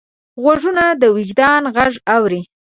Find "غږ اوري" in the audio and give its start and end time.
1.75-2.41